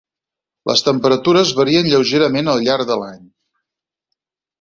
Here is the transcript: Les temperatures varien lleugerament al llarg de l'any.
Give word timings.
Les 0.69 0.81
temperatures 0.85 1.51
varien 1.59 1.89
lleugerament 1.91 2.49
al 2.55 2.63
llarg 2.69 2.87
de 2.93 2.97
l'any. 3.03 3.21